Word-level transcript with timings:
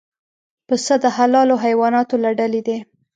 پسه 0.67 0.93
د 1.03 1.05
حلالو 1.17 1.55
حیواناتو 1.65 2.15
له 2.23 2.31
ډلې 2.39 2.61
دی. 2.67 2.77